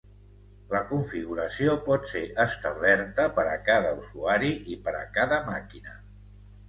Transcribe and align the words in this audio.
La 0.69 0.79
configuració 0.91 1.75
pot 1.89 2.09
ser 2.13 2.23
establerta 2.45 3.27
per 3.35 3.47
a 3.51 3.55
cada 3.71 3.93
usuari 4.01 4.51
i 4.77 4.79
per 4.89 4.99
a 5.03 5.07
cada 5.19 5.41
màquina. 5.51 5.95